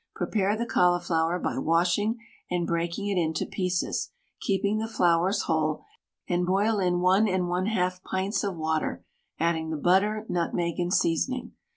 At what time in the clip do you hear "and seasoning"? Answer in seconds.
10.79-11.51